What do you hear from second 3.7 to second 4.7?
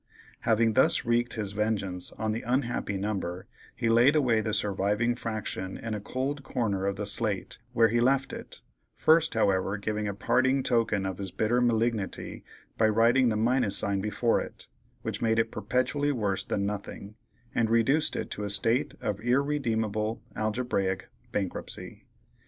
he laid away the